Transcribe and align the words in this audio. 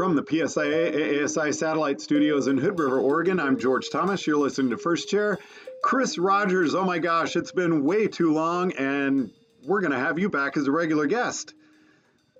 From 0.00 0.16
the 0.16 0.22
PSIA-AASI 0.22 1.54
Satellite 1.54 2.00
Studios 2.00 2.46
in 2.46 2.56
Hood 2.56 2.78
River, 2.78 2.98
Oregon, 2.98 3.38
I'm 3.38 3.58
George 3.58 3.90
Thomas. 3.90 4.26
You're 4.26 4.38
listening 4.38 4.70
to 4.70 4.78
First 4.78 5.10
Chair. 5.10 5.38
Chris 5.82 6.16
Rogers, 6.16 6.74
oh 6.74 6.86
my 6.86 6.98
gosh, 6.98 7.36
it's 7.36 7.52
been 7.52 7.84
way 7.84 8.08
too 8.08 8.32
long, 8.32 8.72
and 8.72 9.30
we're 9.62 9.82
going 9.82 9.92
to 9.92 9.98
have 9.98 10.18
you 10.18 10.30
back 10.30 10.56
as 10.56 10.66
a 10.66 10.72
regular 10.72 11.04
guest. 11.04 11.52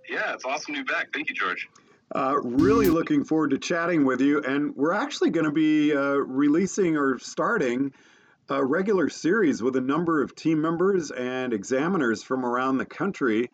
Yeah, 0.09 0.33
it's 0.33 0.47
awesome 0.47 0.75
to 0.75 0.85
be 0.85 0.91
back. 0.91 1.13
Thank 1.13 1.29
you, 1.29 1.35
George. 1.35 1.69
Uh, 2.15 2.37
really 2.43 2.89
looking 2.89 3.25
forward 3.25 3.51
to 3.51 3.59
chatting 3.59 4.07
with 4.07 4.23
you, 4.23 4.43
and 4.43 4.75
we're 4.75 4.95
actually 4.95 5.29
going 5.29 5.45
to 5.45 5.53
be 5.53 5.95
uh, 5.95 6.15
releasing 6.15 6.97
or 6.97 7.19
starting 7.19 7.93
a 8.49 8.65
regular 8.65 9.11
series 9.11 9.63
with 9.63 9.77
a 9.77 9.83
number 9.83 10.23
of 10.23 10.35
team 10.35 10.63
members 10.63 11.11
and 11.11 11.53
examiners 11.53 12.23
from 12.23 12.47
around 12.47 12.79
the 12.79 12.87
country. 12.87 13.51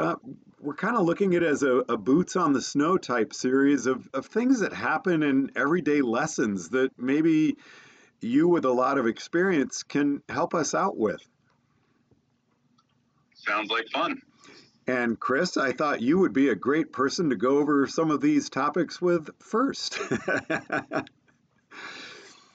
Uh, 0.00 0.16
we're 0.60 0.74
kind 0.74 0.96
of 0.96 1.04
looking 1.04 1.34
at 1.34 1.42
it 1.42 1.46
as 1.46 1.62
a, 1.62 1.78
a, 1.88 1.96
boots 1.96 2.36
on 2.36 2.52
the 2.52 2.62
snow 2.62 2.96
type 2.96 3.34
series 3.34 3.86
of, 3.86 4.08
of 4.14 4.26
things 4.26 4.60
that 4.60 4.72
happen 4.72 5.22
in 5.22 5.50
everyday 5.54 6.00
lessons 6.00 6.70
that 6.70 6.90
maybe 6.98 7.56
you 8.20 8.48
with 8.48 8.64
a 8.64 8.70
lot 8.70 8.98
of 8.98 9.06
experience 9.06 9.82
can 9.82 10.22
help 10.28 10.54
us 10.54 10.74
out 10.74 10.96
with. 10.96 11.20
Sounds 13.34 13.70
like 13.70 13.86
fun. 13.92 14.20
And 14.88 15.18
Chris, 15.18 15.56
I 15.56 15.72
thought 15.72 16.00
you 16.00 16.18
would 16.18 16.32
be 16.32 16.48
a 16.48 16.54
great 16.54 16.92
person 16.92 17.30
to 17.30 17.36
go 17.36 17.58
over 17.58 17.86
some 17.86 18.10
of 18.10 18.20
these 18.20 18.48
topics 18.48 19.00
with 19.00 19.28
first. 19.40 19.98
it's 20.10 20.12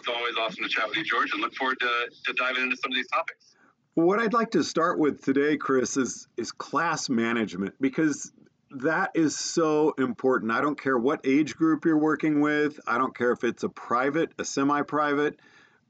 always 0.07 0.35
awesome 0.39 0.63
to 0.63 0.69
chat 0.69 0.87
with 0.87 0.97
you, 0.97 1.03
George, 1.03 1.33
and 1.33 1.41
look 1.41 1.53
forward 1.55 1.77
to, 1.79 2.09
to 2.25 2.33
diving 2.33 2.63
into 2.63 2.77
some 2.77 2.91
of 2.91 2.95
these 2.95 3.09
topics. 3.09 3.55
What 3.93 4.19
I'd 4.19 4.33
like 4.33 4.51
to 4.51 4.63
start 4.63 4.99
with 4.99 5.21
today, 5.21 5.57
Chris, 5.57 5.97
is 5.97 6.27
is 6.37 6.53
class 6.53 7.09
management 7.09 7.75
because 7.81 8.31
that 8.71 9.11
is 9.15 9.37
so 9.37 9.93
important. 9.97 10.51
I 10.53 10.61
don't 10.61 10.79
care 10.81 10.97
what 10.97 11.19
age 11.25 11.57
group 11.57 11.83
you're 11.83 11.97
working 11.97 12.39
with. 12.39 12.79
I 12.87 12.97
don't 12.97 13.15
care 13.15 13.33
if 13.33 13.43
it's 13.43 13.63
a 13.63 13.69
private, 13.69 14.31
a 14.39 14.45
semi-private, 14.45 15.37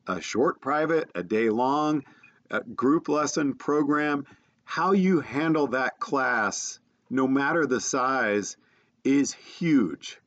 a 0.08 0.20
short 0.20 0.62
private, 0.62 1.12
a 1.14 1.22
day 1.22 1.52
long, 1.52 2.04
a 2.50 2.62
group 2.62 3.08
lesson 3.08 3.54
program. 3.54 4.26
How 4.64 4.94
you 4.94 5.20
handle 5.20 5.68
that 5.68 6.00
class, 6.00 6.80
no 7.12 7.28
matter 7.28 7.68
the 7.68 7.82
size, 7.82 8.58
is 9.04 9.32
huge. 9.32 10.18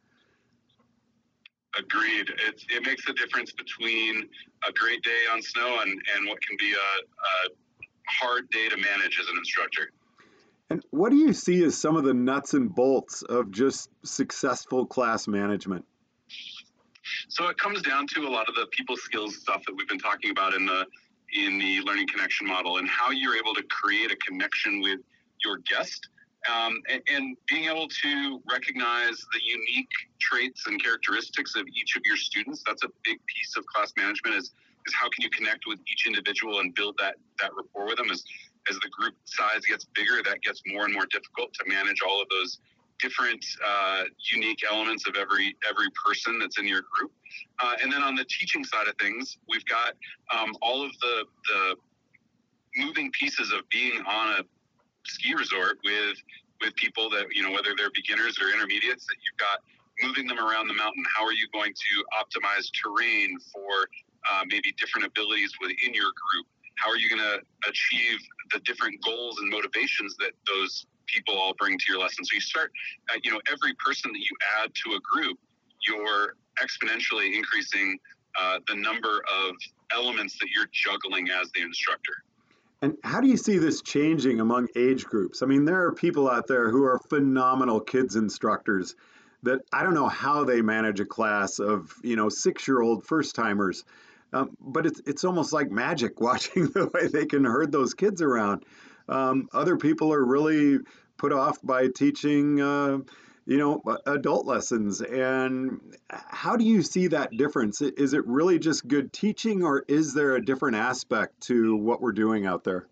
Agreed. 1.76 2.28
It, 2.46 2.64
it 2.68 2.86
makes 2.86 3.08
a 3.08 3.12
difference 3.14 3.50
between 3.50 4.28
a 4.68 4.72
great 4.72 5.02
day 5.02 5.22
on 5.32 5.42
snow 5.42 5.80
and, 5.80 5.90
and 5.90 6.28
what 6.28 6.40
can 6.40 6.56
be 6.56 6.72
a, 6.72 7.48
a 7.48 7.50
hard 8.20 8.50
day 8.50 8.68
to 8.68 8.76
manage 8.76 9.18
as 9.20 9.28
an 9.28 9.36
instructor. 9.38 9.90
And 10.70 10.82
what 10.90 11.10
do 11.10 11.16
you 11.16 11.32
see 11.32 11.62
as 11.64 11.76
some 11.76 11.96
of 11.96 12.04
the 12.04 12.14
nuts 12.14 12.54
and 12.54 12.74
bolts 12.74 13.22
of 13.22 13.50
just 13.50 13.90
successful 14.04 14.86
class 14.86 15.28
management? 15.28 15.84
So 17.28 17.48
it 17.48 17.58
comes 17.58 17.82
down 17.82 18.06
to 18.14 18.22
a 18.22 18.30
lot 18.30 18.48
of 18.48 18.54
the 18.54 18.66
people 18.70 18.96
skills 18.96 19.36
stuff 19.36 19.62
that 19.66 19.74
we've 19.76 19.88
been 19.88 19.98
talking 19.98 20.30
about 20.30 20.54
in 20.54 20.64
the 20.64 20.86
in 21.34 21.58
the 21.58 21.80
learning 21.80 22.06
connection 22.06 22.46
model 22.46 22.78
and 22.78 22.88
how 22.88 23.10
you're 23.10 23.36
able 23.36 23.54
to 23.54 23.62
create 23.64 24.10
a 24.12 24.16
connection 24.16 24.80
with 24.80 25.00
your 25.44 25.58
guest 25.68 26.08
um, 26.48 26.80
and, 26.90 27.02
and, 27.08 27.36
being 27.48 27.64
able 27.64 27.88
to 27.88 28.40
recognize 28.50 29.16
the 29.32 29.40
unique 29.42 29.90
traits 30.20 30.66
and 30.66 30.82
characteristics 30.82 31.56
of 31.56 31.66
each 31.68 31.96
of 31.96 32.02
your 32.04 32.16
students. 32.16 32.62
That's 32.66 32.84
a 32.84 32.88
big 33.02 33.18
piece 33.26 33.56
of 33.56 33.64
class 33.66 33.92
management 33.96 34.36
is 34.36 34.52
is 34.86 34.94
how 34.94 35.08
can 35.08 35.22
you 35.22 35.30
connect 35.30 35.64
with 35.66 35.78
each 35.90 36.06
individual 36.06 36.60
and 36.60 36.74
build 36.74 36.96
that 36.98 37.16
that 37.40 37.50
rapport 37.56 37.86
with 37.86 37.96
them? 37.96 38.10
As 38.10 38.24
as 38.70 38.76
the 38.80 38.88
group 38.88 39.14
size 39.24 39.60
gets 39.68 39.84
bigger 39.94 40.22
that 40.24 40.40
gets 40.42 40.62
more 40.66 40.84
and 40.84 40.94
more 40.94 41.06
difficult 41.10 41.52
to 41.54 41.64
manage 41.68 42.00
all 42.06 42.20
of 42.20 42.28
those 42.30 42.58
different 43.00 43.44
uh, 43.66 44.04
unique 44.32 44.60
elements 44.70 45.06
of 45.06 45.16
every 45.16 45.56
every 45.68 45.88
person 46.04 46.38
that's 46.38 46.58
in 46.58 46.66
your 46.66 46.82
group. 46.90 47.12
Uh, 47.62 47.74
and 47.82 47.92
then 47.92 48.02
on 48.02 48.14
the 48.14 48.24
teaching 48.24 48.64
side 48.64 48.88
of 48.88 48.94
things 49.00 49.38
we've 49.48 49.64
got 49.66 49.94
um, 50.36 50.54
all 50.62 50.84
of 50.84 50.90
the 51.00 51.24
the 51.48 51.76
moving 52.76 53.10
pieces 53.12 53.52
of 53.52 53.60
being 53.70 54.02
on 54.06 54.40
a 54.40 54.42
ski 55.06 55.34
resort 55.34 55.78
with 55.84 56.16
with 56.60 56.74
people 56.76 57.10
that 57.10 57.26
you 57.32 57.42
know 57.42 57.50
whether 57.50 57.70
they're 57.76 57.94
beginners 57.94 58.38
or 58.40 58.48
intermediates 58.48 59.06
that 59.06 59.16
you've 59.24 59.38
got 59.38 59.60
moving 60.02 60.26
them 60.26 60.38
around 60.38 60.66
the 60.66 60.74
mountain. 60.74 61.04
How 61.16 61.24
are 61.24 61.32
you 61.32 61.46
going 61.52 61.72
to 61.72 62.04
optimize 62.18 62.66
terrain 62.74 63.38
for 63.52 63.88
uh, 64.30 64.42
maybe 64.46 64.72
different 64.78 65.06
abilities 65.06 65.52
within 65.60 65.94
your 65.94 66.12
group? 66.12 66.46
How 66.76 66.90
are 66.90 66.96
you 66.96 67.08
going 67.08 67.22
to 67.22 67.40
achieve 67.68 68.18
the 68.52 68.60
different 68.60 69.02
goals 69.04 69.38
and 69.38 69.50
motivations 69.50 70.16
that 70.16 70.32
those 70.46 70.86
people 71.06 71.34
all 71.34 71.54
bring 71.58 71.78
to 71.78 71.84
your 71.88 72.00
lesson? 72.00 72.24
So 72.24 72.34
you 72.34 72.40
start, 72.40 72.72
uh, 73.10 73.18
you 73.22 73.30
know, 73.30 73.40
every 73.50 73.74
person 73.84 74.12
that 74.12 74.18
you 74.18 74.36
add 74.60 74.72
to 74.74 74.94
a 74.94 75.00
group, 75.00 75.38
you're 75.86 76.34
exponentially 76.60 77.34
increasing 77.36 77.98
uh, 78.40 78.58
the 78.66 78.74
number 78.74 79.22
of 79.32 79.54
elements 79.92 80.36
that 80.40 80.48
you're 80.54 80.68
juggling 80.72 81.28
as 81.30 81.50
the 81.54 81.62
instructor. 81.62 82.14
And 82.82 82.96
how 83.02 83.20
do 83.20 83.28
you 83.28 83.36
see 83.36 83.58
this 83.58 83.80
changing 83.80 84.40
among 84.40 84.68
age 84.76 85.04
groups? 85.04 85.42
I 85.42 85.46
mean, 85.46 85.64
there 85.64 85.84
are 85.84 85.92
people 85.92 86.28
out 86.28 86.46
there 86.46 86.70
who 86.70 86.84
are 86.84 86.98
phenomenal 87.08 87.80
kids 87.80 88.16
instructors 88.16 88.94
that 89.42 89.60
I 89.72 89.82
don't 89.82 89.94
know 89.94 90.08
how 90.08 90.44
they 90.44 90.60
manage 90.62 91.00
a 91.00 91.04
class 91.04 91.60
of, 91.60 91.94
you 92.02 92.16
know, 92.16 92.28
six 92.28 92.66
year 92.66 92.82
old 92.82 93.04
first 93.06 93.34
timers 93.34 93.84
um, 94.34 94.56
but 94.60 94.84
it's 94.84 95.00
it's 95.06 95.24
almost 95.24 95.52
like 95.52 95.70
magic 95.70 96.20
watching 96.20 96.66
the 96.68 96.90
way 96.92 97.06
they 97.06 97.26
can 97.26 97.44
herd 97.44 97.72
those 97.72 97.94
kids 97.94 98.20
around. 98.20 98.64
Um, 99.08 99.48
other 99.52 99.76
people 99.76 100.12
are 100.12 100.24
really 100.24 100.78
put 101.16 101.32
off 101.32 101.58
by 101.62 101.88
teaching, 101.88 102.60
uh, 102.60 102.98
you 103.46 103.58
know, 103.58 103.82
adult 104.06 104.46
lessons. 104.46 105.00
And 105.02 105.80
how 106.10 106.56
do 106.56 106.64
you 106.64 106.82
see 106.82 107.08
that 107.08 107.30
difference? 107.36 107.80
Is 107.80 108.14
it 108.14 108.26
really 108.26 108.58
just 108.58 108.88
good 108.88 109.12
teaching, 109.12 109.62
or 109.62 109.84
is 109.86 110.14
there 110.14 110.34
a 110.34 110.44
different 110.44 110.76
aspect 110.76 111.42
to 111.42 111.76
what 111.76 112.00
we're 112.00 112.12
doing 112.12 112.46
out 112.46 112.64
there? 112.64 112.86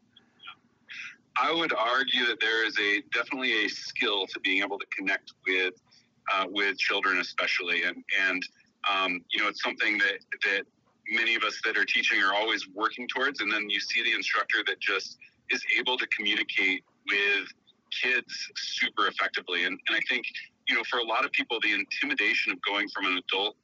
I 1.34 1.52
would 1.52 1.72
argue 1.72 2.26
that 2.26 2.41
there 2.41 2.66
is 2.66 2.78
a 2.78 3.02
definitely 3.14 3.64
a 3.64 3.69
skill 3.69 4.26
to 4.26 4.41
being 4.41 4.62
able 4.62 4.78
to 4.78 4.86
connect 4.97 5.32
with 5.47 5.75
uh, 6.32 6.44
with 6.48 6.78
children, 6.78 7.19
especially, 7.19 7.84
and 7.84 8.04
and 8.28 8.47
um, 8.91 9.25
you 9.31 9.42
know, 9.42 9.48
it's 9.48 9.62
something 9.62 9.98
that 9.98 10.19
that 10.44 10.64
many 11.08 11.34
of 11.34 11.42
us 11.42 11.60
that 11.64 11.76
are 11.76 11.84
teaching 11.84 12.22
are 12.22 12.34
always 12.34 12.66
working 12.74 13.06
towards. 13.08 13.40
And 13.40 13.52
then 13.52 13.68
you 13.68 13.80
see 13.80 14.02
the 14.02 14.12
instructor 14.12 14.58
that 14.66 14.80
just 14.80 15.18
is 15.50 15.62
able 15.78 15.96
to 15.98 16.06
communicate 16.08 16.84
with 17.08 17.48
kids 18.02 18.32
super 18.56 19.06
effectively. 19.08 19.64
And, 19.64 19.78
and 19.88 19.96
I 19.96 20.00
think, 20.08 20.24
you 20.68 20.76
know, 20.76 20.82
for 20.90 20.98
a 20.98 21.04
lot 21.04 21.24
of 21.24 21.32
people, 21.32 21.58
the 21.60 21.72
intimidation 21.72 22.52
of 22.52 22.58
going 22.62 22.88
from 22.88 23.06
an 23.06 23.18
adult 23.18 23.56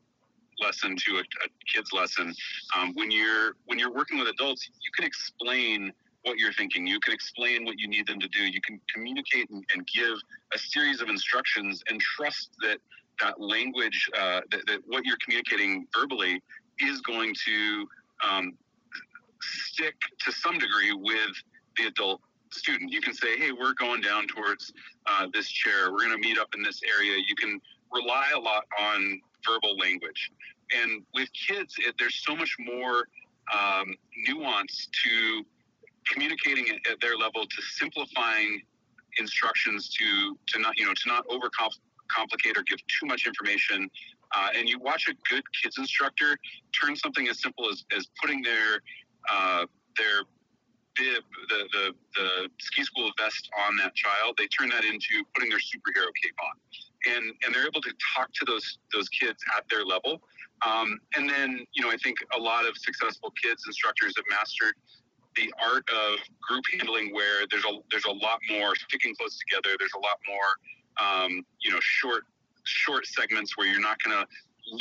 lesson 0.60 0.96
to 0.96 1.16
a, 1.16 1.20
a 1.20 1.48
kid's 1.72 1.92
lesson, 1.92 2.34
um, 2.76 2.92
when 2.94 3.10
you're 3.10 3.54
when 3.66 3.78
you're 3.78 3.92
working 3.92 4.18
with 4.18 4.28
adults, 4.28 4.68
you 4.68 4.90
can 4.96 5.04
explain 5.04 5.92
what 6.22 6.38
you're 6.38 6.52
thinking. 6.52 6.86
You 6.86 6.98
can 7.00 7.14
explain 7.14 7.64
what 7.64 7.78
you 7.78 7.88
need 7.88 8.06
them 8.06 8.18
to 8.20 8.28
do. 8.28 8.42
You 8.42 8.60
can 8.60 8.80
communicate 8.92 9.48
and, 9.50 9.64
and 9.72 9.86
give 9.86 10.18
a 10.52 10.58
series 10.58 11.00
of 11.00 11.08
instructions 11.08 11.82
and 11.88 12.00
trust 12.00 12.50
that 12.62 12.78
that 13.20 13.40
language, 13.40 14.08
uh, 14.16 14.40
that, 14.52 14.60
that 14.66 14.80
what 14.86 15.04
you're 15.04 15.16
communicating 15.24 15.86
verbally 15.92 16.40
is 16.80 17.00
going 17.00 17.34
to 17.46 17.88
um, 18.28 18.54
stick 19.40 19.94
to 20.20 20.32
some 20.32 20.58
degree 20.58 20.92
with 20.92 21.34
the 21.76 21.86
adult 21.86 22.20
student. 22.50 22.92
You 22.92 23.00
can 23.00 23.14
say, 23.14 23.38
hey, 23.38 23.52
we're 23.52 23.74
going 23.74 24.00
down 24.00 24.26
towards 24.26 24.72
uh, 25.06 25.26
this 25.32 25.48
chair. 25.48 25.92
We're 25.92 26.04
going 26.06 26.20
to 26.20 26.28
meet 26.28 26.38
up 26.38 26.48
in 26.54 26.62
this 26.62 26.80
area. 26.96 27.16
You 27.16 27.34
can 27.36 27.60
rely 27.92 28.26
a 28.34 28.38
lot 28.38 28.64
on 28.80 29.20
verbal 29.46 29.76
language. 29.78 30.30
And 30.74 31.02
with 31.14 31.28
kids, 31.32 31.74
it, 31.78 31.94
there's 31.98 32.22
so 32.26 32.36
much 32.36 32.54
more 32.58 33.08
um, 33.52 33.94
nuance 34.26 34.88
to 35.04 35.44
communicating 36.10 36.66
at 36.90 37.00
their 37.00 37.16
level, 37.16 37.44
to 37.44 37.62
simplifying 37.76 38.62
instructions, 39.18 39.88
to 39.90 40.36
to 40.48 40.58
not 40.60 40.76
you 40.78 40.86
know 40.86 40.92
to 40.92 41.08
not 41.08 41.26
overcomplicate 41.28 42.56
or 42.56 42.62
give 42.62 42.78
too 42.86 43.06
much 43.06 43.26
information, 43.26 43.90
uh, 44.36 44.48
and 44.56 44.68
you 44.68 44.78
watch 44.78 45.08
a 45.08 45.14
good 45.28 45.42
kids 45.62 45.78
instructor 45.78 46.36
turn 46.78 46.96
something 46.96 47.28
as 47.28 47.40
simple 47.40 47.68
as, 47.70 47.84
as 47.96 48.06
putting 48.20 48.42
their 48.42 48.82
uh, 49.30 49.66
their 49.96 50.22
bib, 50.98 51.22
the, 51.48 51.68
the, 51.72 51.94
the 52.16 52.28
ski 52.60 52.82
school 52.82 53.10
vest 53.18 53.48
on 53.66 53.76
that 53.76 53.94
child, 53.94 54.34
they 54.36 54.46
turn 54.48 54.68
that 54.70 54.84
into 54.84 55.22
putting 55.34 55.48
their 55.50 55.58
superhero 55.58 56.10
cape 56.22 56.34
on. 56.42 57.14
And, 57.14 57.24
and 57.44 57.54
they're 57.54 57.66
able 57.66 57.80
to 57.80 57.94
talk 58.16 58.32
to 58.34 58.44
those 58.44 58.78
those 58.92 59.08
kids 59.08 59.38
at 59.56 59.64
their 59.70 59.84
level. 59.84 60.20
Um, 60.66 60.98
and 61.16 61.30
then, 61.30 61.64
you 61.74 61.82
know, 61.84 61.90
I 61.90 61.96
think 62.02 62.18
a 62.36 62.40
lot 62.40 62.66
of 62.66 62.76
successful 62.76 63.32
kids 63.40 63.62
instructors 63.66 64.14
have 64.16 64.24
mastered 64.28 64.74
the 65.36 65.52
art 65.62 65.88
of 65.94 66.18
group 66.42 66.64
handling 66.76 67.14
where 67.14 67.46
there's 67.50 67.64
a 67.64 67.78
there's 67.90 68.06
a 68.06 68.12
lot 68.12 68.40
more 68.50 68.74
sticking 68.74 69.14
close 69.14 69.38
together. 69.38 69.76
There's 69.78 69.94
a 69.94 70.02
lot 70.02 70.18
more 70.26 70.50
um, 70.98 71.46
you 71.62 71.70
know 71.70 71.78
short 71.80 72.24
short 72.68 73.06
segments 73.06 73.56
where 73.56 73.66
you're 73.66 73.80
not 73.80 73.96
going 74.02 74.16
to 74.16 74.26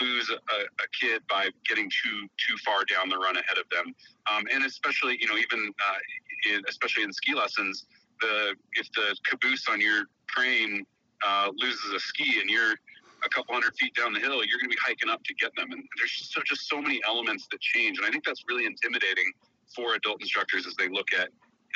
lose 0.03 0.29
a, 0.29 0.33
a, 0.35 0.87
kid 0.99 1.21
by 1.29 1.47
getting 1.65 1.89
too 1.89 2.27
too 2.37 2.57
far 2.65 2.83
down 2.83 3.07
the 3.07 3.17
run 3.17 3.37
ahead 3.37 3.57
of 3.57 3.63
them. 3.69 3.95
Um, 4.29 4.43
and 4.53 4.65
especially, 4.65 5.17
you 5.19 5.27
know, 5.27 5.37
even 5.37 5.69
uh, 5.69 6.51
in, 6.51 6.61
especially 6.67 7.03
in 7.03 7.13
ski 7.13 7.33
lessons, 7.33 7.85
the 8.19 8.55
if 8.73 8.91
the 8.93 9.15
caboose 9.29 9.65
on 9.69 9.79
your 9.79 10.03
train 10.27 10.85
uh, 11.25 11.49
loses 11.55 11.93
a 11.93 11.99
ski 11.99 12.39
and 12.41 12.49
you're 12.49 12.75
a 13.23 13.29
couple 13.29 13.53
hundred 13.53 13.75
feet 13.75 13.95
down 13.95 14.13
the 14.13 14.19
hill, 14.19 14.43
you're 14.45 14.59
going 14.59 14.69
to 14.69 14.75
be 14.75 14.81
hiking 14.85 15.09
up 15.09 15.23
to 15.23 15.33
get 15.35 15.51
them. 15.55 15.71
And 15.71 15.83
there's 15.97 16.11
just 16.11 16.33
so, 16.33 16.41
just 16.45 16.69
so 16.69 16.81
many 16.81 17.01
elements 17.07 17.47
that 17.51 17.59
change. 17.61 17.97
And 17.97 18.05
I 18.05 18.11
think 18.11 18.23
that's 18.23 18.43
really 18.47 18.65
intimidating 18.65 19.31
for 19.75 19.95
adult 19.95 20.21
instructors 20.21 20.67
as 20.67 20.75
they 20.75 20.87
look 20.87 21.07
at, 21.17 21.29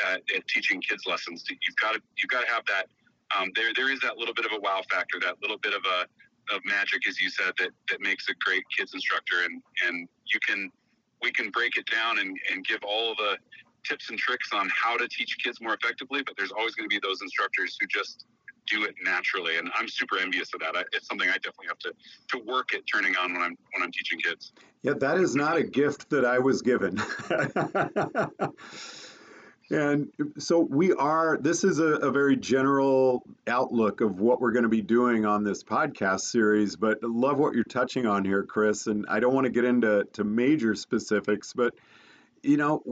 at, 0.07 0.21
at 0.35 0.47
teaching 0.47 0.81
kids 0.81 1.03
lessons. 1.07 1.43
You've 1.49 1.75
got 1.81 1.93
to, 1.93 2.01
you've 2.21 2.29
got 2.29 2.45
to 2.45 2.51
have 2.51 2.63
that. 2.67 2.87
Um, 3.37 3.51
there, 3.55 3.71
there 3.75 3.91
is 3.91 3.99
that 4.01 4.17
little 4.17 4.33
bit 4.33 4.45
of 4.45 4.51
a 4.51 4.59
wow 4.59 4.81
factor, 4.89 5.19
that 5.21 5.41
little 5.41 5.57
bit 5.57 5.73
of 5.73 5.81
a, 5.85 6.55
of 6.55 6.61
magic, 6.65 7.07
as 7.07 7.19
you 7.19 7.29
said, 7.29 7.53
that, 7.59 7.69
that 7.89 8.01
makes 8.01 8.27
a 8.29 8.33
great 8.43 8.63
kids 8.77 8.93
instructor. 8.93 9.43
And, 9.45 9.61
and 9.87 10.07
you 10.33 10.39
can, 10.45 10.71
we 11.21 11.31
can 11.31 11.49
break 11.49 11.77
it 11.77 11.85
down 11.85 12.19
and, 12.19 12.37
and 12.51 12.65
give 12.65 12.79
all 12.83 13.15
the 13.15 13.37
tips 13.83 14.09
and 14.09 14.17
tricks 14.17 14.49
on 14.53 14.69
how 14.69 14.97
to 14.97 15.07
teach 15.07 15.37
kids 15.43 15.61
more 15.61 15.73
effectively, 15.73 16.21
but 16.23 16.35
there's 16.37 16.51
always 16.51 16.75
going 16.75 16.89
to 16.89 16.93
be 16.93 16.99
those 17.01 17.21
instructors 17.21 17.77
who 17.79 17.87
just 17.87 18.25
do 18.67 18.83
it 18.83 18.95
naturally, 19.03 19.57
and 19.57 19.69
I'm 19.75 19.87
super 19.87 20.17
envious 20.19 20.53
of 20.53 20.59
that. 20.61 20.75
I, 20.75 20.83
it's 20.93 21.07
something 21.07 21.27
I 21.27 21.33
definitely 21.33 21.67
have 21.67 21.79
to 21.79 21.93
to 22.29 22.43
work 22.45 22.73
at 22.73 22.81
turning 22.91 23.15
on 23.17 23.33
when 23.33 23.41
I'm 23.41 23.57
when 23.73 23.83
I'm 23.83 23.91
teaching 23.91 24.19
kids. 24.19 24.53
Yeah, 24.83 24.93
that 24.99 25.17
is 25.17 25.35
not 25.35 25.57
a 25.57 25.63
gift 25.63 26.09
that 26.09 26.25
I 26.25 26.39
was 26.39 26.61
given. 26.61 27.01
and 29.71 30.11
so 30.37 30.59
we 30.59 30.93
are. 30.93 31.37
This 31.39 31.63
is 31.63 31.79
a, 31.79 31.95
a 31.95 32.11
very 32.11 32.35
general 32.35 33.23
outlook 33.47 34.01
of 34.01 34.19
what 34.19 34.41
we're 34.41 34.51
going 34.51 34.63
to 34.63 34.69
be 34.69 34.81
doing 34.81 35.25
on 35.25 35.43
this 35.43 35.63
podcast 35.63 36.21
series. 36.21 36.75
But 36.75 36.99
I 37.03 37.07
love 37.07 37.39
what 37.39 37.53
you're 37.53 37.63
touching 37.63 38.05
on 38.05 38.25
here, 38.25 38.43
Chris. 38.43 38.87
And 38.87 39.05
I 39.07 39.19
don't 39.19 39.33
want 39.33 39.45
to 39.45 39.51
get 39.51 39.63
into 39.65 40.05
to 40.13 40.23
major 40.23 40.75
specifics, 40.75 41.53
but 41.53 41.73
you 42.43 42.57
know, 42.57 42.83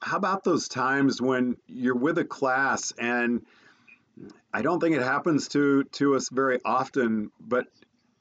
how 0.00 0.16
about 0.16 0.44
those 0.44 0.68
times 0.68 1.20
when 1.20 1.56
you're 1.66 1.96
with 1.96 2.18
a 2.18 2.24
class 2.24 2.92
and 2.98 3.42
I 4.52 4.62
don't 4.62 4.80
think 4.80 4.96
it 4.96 5.02
happens 5.02 5.48
to 5.48 5.84
to 5.84 6.14
us 6.14 6.28
very 6.28 6.60
often, 6.64 7.30
but 7.40 7.66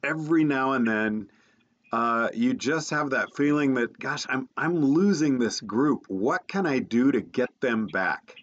every 0.03 0.43
now 0.43 0.73
and 0.73 0.87
then 0.87 1.29
uh, 1.91 2.29
you 2.33 2.53
just 2.53 2.89
have 2.89 3.09
that 3.11 3.35
feeling 3.35 3.73
that, 3.75 3.97
gosh, 3.99 4.25
I'm 4.29 4.49
I'm 4.57 4.75
losing 4.83 5.39
this 5.39 5.61
group. 5.61 6.05
What 6.07 6.47
can 6.47 6.65
I 6.65 6.79
do 6.79 7.11
to 7.11 7.21
get 7.21 7.49
them 7.61 7.87
back? 7.87 8.35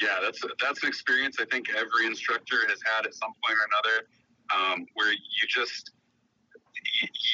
Yeah, 0.00 0.18
that's 0.22 0.40
that's 0.60 0.82
an 0.82 0.88
experience 0.88 1.36
I 1.40 1.44
think 1.46 1.66
every 1.70 2.06
instructor 2.06 2.68
has 2.68 2.80
had 2.84 3.06
at 3.06 3.14
some 3.14 3.32
point 3.44 3.58
or 3.58 3.66
another, 3.72 4.74
um, 4.74 4.86
where 4.94 5.12
you 5.12 5.48
just 5.48 5.90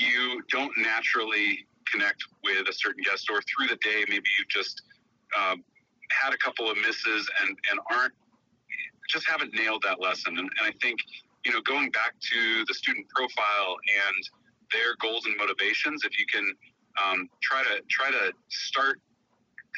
you 0.01 0.43
don't 0.51 0.73
naturally 0.79 1.67
connect 1.91 2.25
with 2.45 2.69
a 2.69 2.73
certain 2.73 3.03
guest, 3.03 3.29
or 3.31 3.41
through 3.43 3.69
the 3.69 3.77
day 3.77 4.05
maybe 4.09 4.25
you've 4.39 4.49
just 4.49 4.83
um, 5.39 5.65
had 6.11 6.33
a 6.33 6.39
couple 6.39 6.71
of 6.71 6.77
misses 6.79 7.29
and 7.43 7.59
and 7.71 7.81
aren't 7.95 8.13
just 9.09 9.27
haven't 9.27 9.55
nailed 9.55 9.83
that 9.87 10.01
lesson. 10.01 10.39
And, 10.39 10.49
and 10.59 10.67
I 10.69 10.73
think 10.83 10.99
you 11.49 11.55
know 11.55 11.63
going 11.63 11.91
back 11.91 12.13
to 12.21 12.65
the 12.69 12.75
student 12.75 13.09
profile 13.09 13.81
and 13.81 14.21
their 14.71 14.93
goals 15.01 15.25
and 15.25 15.35
motivations, 15.41 16.05
if 16.05 16.13
you 16.21 16.27
can 16.29 16.45
um, 17.01 17.29
try 17.41 17.65
to 17.65 17.81
try 17.89 18.13
to 18.13 18.33
start. 18.49 19.01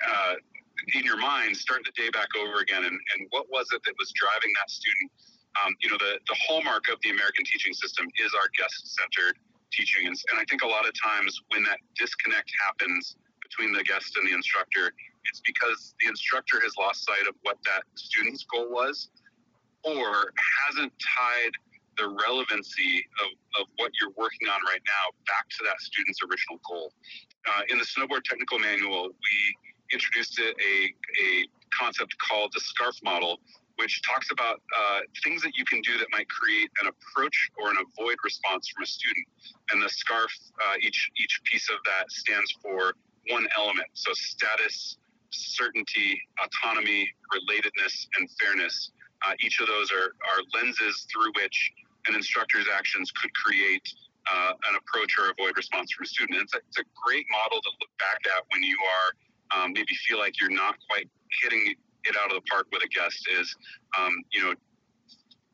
Uh, 0.00 0.34
in 0.96 1.05
your 1.05 1.20
mind, 1.20 1.55
start 1.55 1.84
the 1.84 1.93
day 1.93 2.08
back 2.08 2.32
over 2.40 2.64
again, 2.64 2.81
and, 2.88 2.96
and 2.96 3.20
what 3.37 3.44
was 3.52 3.69
it 3.76 3.82
that 3.84 3.93
was 4.00 4.11
driving 4.17 4.49
that 4.56 4.70
student? 4.72 5.12
Um, 5.61 5.76
you 5.84 5.93
know, 5.93 6.00
the, 6.00 6.17
the 6.25 6.37
hallmark 6.49 6.88
of 6.88 6.96
the 7.05 7.11
American 7.11 7.44
teaching 7.44 7.75
system 7.75 8.08
is 8.16 8.32
our 8.32 8.49
guest 8.56 8.96
centered 8.96 9.37
teaching. 9.76 10.08
And, 10.08 10.16
and 10.32 10.40
I 10.40 10.44
think 10.49 10.64
a 10.64 10.66
lot 10.66 10.88
of 10.88 10.96
times 10.96 11.37
when 11.52 11.62
that 11.64 11.84
disconnect 12.00 12.49
happens 12.64 13.16
between 13.44 13.76
the 13.76 13.84
guest 13.84 14.16
and 14.16 14.25
the 14.25 14.32
instructor, 14.32 14.96
it's 15.28 15.44
because 15.44 15.93
the 16.00 16.08
instructor 16.08 16.64
has 16.64 16.73
lost 16.81 17.05
sight 17.05 17.28
of 17.28 17.37
what 17.43 17.61
that 17.69 17.84
student's 17.93 18.49
goal 18.49 18.73
was 18.73 19.12
or 19.85 20.32
hasn't 20.67 20.93
tied 21.00 21.53
the 21.99 22.09
relevancy 22.09 23.05
of, 23.25 23.61
of 23.61 23.67
what 23.77 23.91
you're 24.00 24.15
working 24.17 24.49
on 24.49 24.61
right 24.67 24.82
now 24.87 25.12
back 25.27 25.49
to 25.50 25.65
that 25.65 25.81
student's 25.81 26.21
original 26.23 26.59
goal. 26.69 26.93
Uh, 27.49 27.62
in 27.69 27.79
the 27.79 27.85
snowboard 27.85 28.25
technical 28.25 28.59
manual, 28.59 29.09
we 29.09 29.37
introduced 29.93 30.38
a, 30.38 30.49
a 30.53 31.47
concept 31.77 32.15
called 32.19 32.53
the 32.55 32.61
SCARF 32.61 33.03
model, 33.03 33.38
which 33.77 34.00
talks 34.03 34.31
about 34.31 34.61
uh, 34.77 35.00
things 35.25 35.43
that 35.43 35.56
you 35.56 35.65
can 35.65 35.81
do 35.83 35.99
that 35.99 36.09
might 36.12 36.29
create 36.29 36.71
an 36.83 36.88
approach 36.88 37.50
or 37.59 37.71
an 37.71 37.76
avoid 37.81 38.17
response 38.25 38.69
from 38.69 38.85
a 38.85 38.87
student. 38.87 39.26
And 39.73 39.83
the 39.83 39.88
SCARF, 39.88 40.33
uh, 40.61 40.76
each 40.81 41.11
each 41.19 41.41
piece 41.44 41.69
of 41.71 41.79
that 41.87 42.11
stands 42.11 42.53
for 42.62 42.94
one 43.29 43.47
element. 43.56 43.88
So 43.94 44.12
status, 44.15 44.97
certainty, 45.31 46.21
autonomy, 46.43 47.09
relatedness, 47.33 48.06
and 48.19 48.29
fairness. 48.41 48.93
Uh, 49.26 49.34
each 49.44 49.61
of 49.61 49.67
those 49.67 49.90
are, 49.93 50.17
are 50.31 50.40
lenses 50.55 51.06
through 51.12 51.32
which 51.37 51.72
an 52.08 52.14
instructor's 52.14 52.67
actions 52.72 53.11
could 53.11 53.32
create 53.34 53.87
uh, 54.32 54.52
an 54.69 54.75
approach 54.76 55.17
or 55.19 55.31
avoid 55.31 55.56
response 55.56 55.93
from 55.93 56.05
a 56.05 56.06
student. 56.06 56.40
It's 56.40 56.55
a, 56.55 56.61
it's 56.69 56.78
a 56.78 56.88
great 57.05 57.26
model 57.31 57.61
to 57.61 57.70
look 57.81 57.93
back 57.99 58.20
at 58.26 58.44
when 58.52 58.62
you 58.62 58.76
are 58.76 59.08
um, 59.52 59.72
maybe 59.72 59.93
feel 60.08 60.19
like 60.19 60.40
you're 60.40 60.55
not 60.55 60.76
quite 60.88 61.08
hitting 61.43 61.75
it 62.05 62.17
out 62.17 62.31
of 62.31 62.37
the 62.37 62.46
park 62.49 62.67
with 62.72 62.82
a 62.82 62.88
guest 62.88 63.28
is, 63.38 63.55
um, 63.99 64.12
you 64.32 64.43
know, 64.43 64.55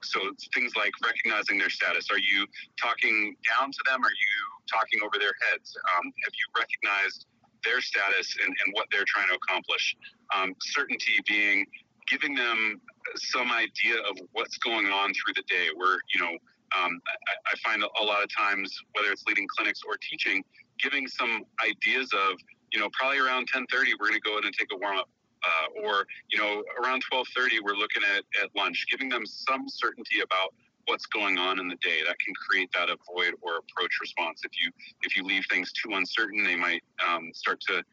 so 0.02 0.20
things 0.54 0.76
like 0.76 0.92
recognizing 1.02 1.58
their 1.58 1.70
status. 1.70 2.06
Are 2.12 2.18
you 2.18 2.46
talking 2.80 3.34
down 3.42 3.72
to 3.72 3.82
them? 3.90 4.04
Are 4.04 4.14
you 4.14 4.38
talking 4.70 5.00
over 5.02 5.18
their 5.18 5.34
heads? 5.50 5.74
Um, 5.96 6.04
have 6.22 6.34
you 6.36 6.46
recognized 6.54 7.26
their 7.66 7.80
status 7.80 8.36
and, 8.42 8.54
and 8.64 8.68
what 8.72 8.86
they're 8.92 9.06
trying 9.06 9.28
to 9.28 9.34
accomplish. 9.34 9.96
Um, 10.34 10.54
certainty 10.60 11.18
being 11.26 11.66
giving 12.08 12.34
them 12.34 12.80
some 13.16 13.50
idea 13.52 14.00
of 14.08 14.18
what's 14.32 14.58
going 14.58 14.86
on 14.86 15.12
through 15.14 15.34
the 15.34 15.44
day. 15.48 15.68
Where 15.74 15.98
you 16.14 16.20
know, 16.20 16.32
um, 16.78 17.00
I, 17.06 17.52
I, 17.52 17.56
find 17.64 17.82
a 17.82 18.04
lot 18.04 18.22
of 18.22 18.28
times, 18.34 18.76
whether 18.92 19.10
it's 19.12 19.24
leading 19.26 19.46
clinics 19.56 19.80
or 19.86 19.96
teaching, 20.08 20.44
giving 20.82 21.06
some 21.06 21.44
ideas 21.64 22.10
of 22.12 22.38
you 22.72 22.80
know, 22.80 22.88
probably 22.92 23.18
around 23.18 23.48
10:30, 23.50 23.92
we're 23.98 24.08
going 24.08 24.20
to 24.20 24.20
go 24.20 24.38
in 24.38 24.44
and 24.44 24.54
take 24.54 24.68
a 24.72 24.76
warm 24.76 24.98
up. 24.98 25.08
Uh, 25.44 25.84
or 25.84 26.06
you 26.30 26.38
know 26.38 26.64
around 26.82 27.02
12:30 27.12 27.60
we're 27.62 27.74
looking 27.74 28.02
at, 28.16 28.24
at 28.42 28.48
lunch 28.56 28.84
giving 28.90 29.08
them 29.08 29.24
some 29.26 29.68
certainty 29.68 30.20
about 30.20 30.52
what's 30.86 31.06
going 31.06 31.36
on 31.38 31.60
in 31.60 31.68
the 31.68 31.76
day. 31.76 32.00
That 32.06 32.18
can 32.18 32.34
create 32.34 32.70
that 32.72 32.88
avoid 32.88 33.34
or 33.42 33.58
approach 33.58 34.00
response. 34.00 34.40
If 34.44 34.52
you 34.60 34.72
if 35.02 35.16
you 35.16 35.22
leave 35.24 35.44
things 35.50 35.72
too 35.72 35.94
uncertain, 35.94 36.42
they 36.42 36.56
might 36.56 36.82
um, 37.06 37.30
start 37.34 37.60
to 37.68 37.84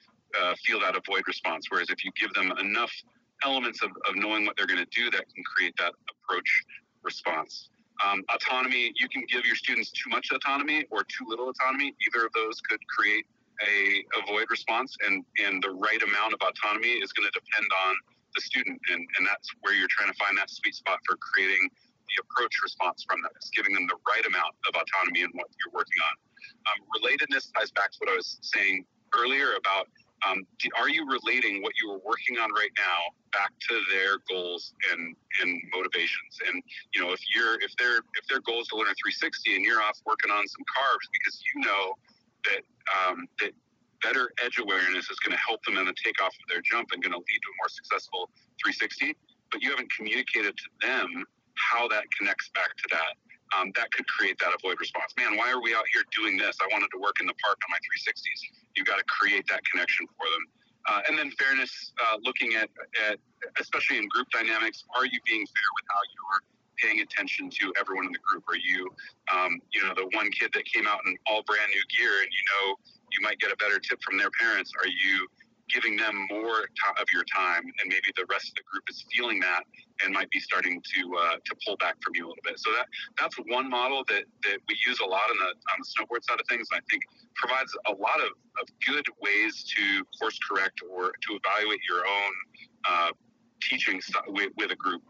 uh, 0.41 0.55
feel 0.65 0.79
that 0.79 0.95
avoid 0.95 1.23
response. 1.27 1.67
Whereas 1.69 1.89
if 1.89 2.03
you 2.03 2.11
give 2.19 2.33
them 2.33 2.53
enough 2.57 2.91
elements 3.43 3.81
of, 3.83 3.91
of 4.09 4.15
knowing 4.15 4.45
what 4.45 4.55
they're 4.57 4.67
going 4.67 4.83
to 4.83 4.91
do, 4.91 5.09
that 5.11 5.25
can 5.33 5.43
create 5.43 5.73
that 5.79 5.93
approach 6.09 6.49
response. 7.03 7.69
Um, 8.03 8.23
autonomy, 8.33 8.91
you 8.95 9.07
can 9.09 9.23
give 9.29 9.45
your 9.45 9.55
students 9.55 9.91
too 9.91 10.09
much 10.09 10.31
autonomy 10.31 10.85
or 10.89 11.03
too 11.03 11.25
little 11.27 11.49
autonomy. 11.49 11.93
Either 12.07 12.25
of 12.25 12.33
those 12.33 12.59
could 12.61 12.79
create 12.87 13.25
a 13.61 14.03
avoid 14.23 14.47
response, 14.49 14.97
and 15.05 15.23
and 15.45 15.61
the 15.61 15.69
right 15.69 16.01
amount 16.01 16.33
of 16.33 16.41
autonomy 16.41 16.99
is 16.99 17.13
going 17.13 17.29
to 17.29 17.35
depend 17.37 17.69
on 17.85 17.93
the 18.33 18.41
student, 18.41 18.81
and 18.91 19.01
and 19.17 19.27
that's 19.27 19.47
where 19.61 19.73
you're 19.75 19.91
trying 19.91 20.11
to 20.11 20.17
find 20.17 20.37
that 20.37 20.49
sweet 20.49 20.73
spot 20.73 20.99
for 21.05 21.15
creating 21.21 21.69
the 22.09 22.15
approach 22.25 22.53
response 22.61 23.05
from 23.07 23.21
them. 23.21 23.31
It's 23.35 23.49
giving 23.53 23.73
them 23.73 23.85
the 23.87 23.97
right 24.09 24.25
amount 24.25 24.57
of 24.67 24.75
autonomy 24.75 25.21
in 25.21 25.29
what 25.33 25.47
you're 25.61 25.73
working 25.73 26.01
on. 26.01 26.13
Um, 26.67 26.77
relatedness 26.97 27.53
ties 27.53 27.71
back 27.71 27.93
to 27.93 27.97
what 28.01 28.09
I 28.09 28.17
was 28.17 28.41
saying 28.41 28.85
earlier 29.15 29.55
about 29.55 29.87
um, 30.27 30.45
are 30.79 30.89
you 30.89 31.05
relating 31.09 31.61
what 31.61 31.73
you 31.81 31.91
are 31.91 31.99
working 32.05 32.37
on 32.39 32.51
right 32.53 32.71
now 32.77 33.11
back 33.31 33.51
to 33.69 33.81
their 33.91 34.19
goals 34.29 34.73
and 34.91 35.15
and 35.41 35.61
motivations? 35.73 36.39
And 36.47 36.63
you 36.93 37.01
know, 37.01 37.11
if 37.11 37.19
you're 37.35 37.55
if 37.61 37.75
their 37.77 37.97
if 38.19 38.27
their 38.29 38.39
goal 38.41 38.61
is 38.61 38.67
to 38.69 38.75
learn 38.75 38.87
a 38.87 38.95
360 38.95 39.55
and 39.55 39.65
you're 39.65 39.81
off 39.81 39.99
working 40.05 40.31
on 40.31 40.47
some 40.47 40.63
carves 40.69 41.07
because 41.11 41.41
you 41.53 41.61
know 41.61 41.83
that 42.45 42.61
um, 42.91 43.27
that 43.39 43.51
better 44.03 44.31
edge 44.43 44.59
awareness 44.59 45.09
is 45.09 45.17
going 45.23 45.31
to 45.31 45.39
help 45.39 45.63
them 45.63 45.77
in 45.79 45.85
the 45.87 45.95
takeoff 45.95 46.35
of 46.35 46.45
their 46.51 46.61
jump 46.61 46.91
and 46.91 47.01
going 47.01 47.15
to 47.15 47.23
lead 47.23 47.39
to 47.39 47.49
a 47.49 47.57
more 47.63 47.71
successful 47.71 48.27
360, 48.59 49.15
but 49.49 49.63
you 49.63 49.71
haven't 49.71 49.87
communicated 49.95 50.51
to 50.59 50.67
them 50.83 51.23
how 51.55 51.87
that 51.87 52.03
connects 52.19 52.51
back 52.51 52.75
to 52.75 52.87
that. 52.91 53.15
Um, 53.55 53.71
that 53.79 53.91
could 53.95 54.07
create 54.07 54.35
that 54.39 54.51
avoid 54.51 54.81
response. 54.81 55.13
Man, 55.15 55.37
why 55.37 55.53
are 55.53 55.61
we 55.61 55.71
out 55.71 55.85
here 55.93 56.03
doing 56.11 56.35
this? 56.35 56.57
I 56.59 56.67
wanted 56.73 56.89
to 56.91 56.99
work 56.99 57.21
in 57.21 57.27
the 57.29 57.37
park 57.39 57.57
on 57.63 57.69
my 57.71 57.79
360s. 57.79 58.62
You've 58.75 58.87
got 58.87 58.97
to 58.97 59.05
create 59.05 59.45
that 59.49 59.61
connection 59.69 60.07
for 60.17 60.25
them. 60.29 60.43
Uh, 60.89 61.01
and 61.07 61.17
then 61.17 61.31
fairness, 61.31 61.93
uh, 62.01 62.17
looking 62.23 62.55
at, 62.55 62.69
at, 63.07 63.17
especially 63.59 63.97
in 63.97 64.07
group 64.09 64.27
dynamics, 64.31 64.83
are 64.95 65.05
you 65.05 65.19
being 65.25 65.45
fair 65.47 65.69
with 65.75 65.85
how 65.87 66.01
you're 66.11 66.41
paying 66.77 66.99
attention 66.99 67.49
to 67.49 67.73
everyone 67.79 68.05
in 68.05 68.11
the 68.11 68.19
group? 68.19 68.43
Are 68.49 68.57
you, 68.57 68.89
um, 69.31 69.61
you 69.71 69.81
know, 69.83 69.93
the 69.95 70.09
one 70.11 70.29
kid 70.31 70.51
that 70.53 70.65
came 70.65 70.87
out 70.87 70.99
in 71.07 71.15
all 71.27 71.43
brand 71.43 71.69
new 71.69 71.83
gear 71.95 72.21
and 72.21 72.29
you 72.31 72.43
know 72.51 72.75
you 73.11 73.21
might 73.21 73.39
get 73.39 73.51
a 73.51 73.55
better 73.57 73.79
tip 73.79 74.01
from 74.03 74.17
their 74.17 74.31
parents? 74.31 74.71
Are 74.75 74.87
you 74.87 75.27
giving 75.69 75.95
them 75.95 76.27
more 76.29 76.61
of 76.99 77.05
your 77.13 77.23
time 77.23 77.63
and 77.63 77.85
maybe 77.87 78.11
the 78.15 78.25
rest 78.29 78.49
of 78.49 78.55
the 78.55 78.63
group 78.69 78.83
is 78.89 79.05
feeling 79.11 79.39
that 79.39 79.63
and 80.03 80.13
might 80.13 80.29
be 80.31 80.39
starting 80.39 80.81
to 80.81 81.15
uh, 81.15 81.35
to 81.45 81.55
pull 81.65 81.77
back 81.77 81.95
from 82.01 82.13
you 82.15 82.25
a 82.25 82.29
little 82.29 82.43
bit. 82.43 82.59
So 82.59 82.71
that 82.71 82.87
that's 83.19 83.35
one 83.47 83.69
model 83.69 84.03
that, 84.09 84.23
that 84.43 84.57
we 84.67 84.77
use 84.85 84.99
a 84.99 85.05
lot 85.05 85.29
on 85.29 85.37
the 85.37 85.49
on 85.71 85.77
the 85.79 85.87
snowboard 85.87 86.23
side 86.23 86.39
of 86.39 86.47
things. 86.49 86.67
And 86.71 86.81
I 86.81 86.83
think 86.89 87.03
provides 87.35 87.71
a 87.87 87.91
lot 87.91 88.19
of, 88.19 88.31
of 88.61 88.67
good 88.85 89.05
ways 89.21 89.63
to 89.75 90.03
course 90.19 90.37
correct 90.49 90.81
or 90.89 91.11
to 91.11 91.39
evaluate 91.43 91.79
your 91.87 92.05
own 92.05 92.33
uh, 92.89 93.09
teaching 93.61 94.01
with, 94.27 94.51
with 94.57 94.71
a 94.71 94.75
group. 94.75 95.01